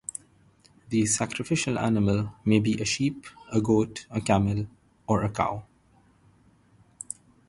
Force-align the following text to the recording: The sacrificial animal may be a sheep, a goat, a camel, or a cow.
The 0.89 1.05
sacrificial 1.05 1.77
animal 1.77 2.33
may 2.43 2.59
be 2.59 2.81
a 2.81 2.85
sheep, 2.85 3.27
a 3.53 3.61
goat, 3.61 4.07
a 4.09 4.19
camel, 4.19 4.65
or 5.05 5.21
a 5.23 5.29
cow. 5.29 5.63